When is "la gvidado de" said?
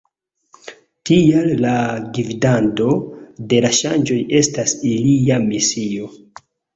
1.65-3.59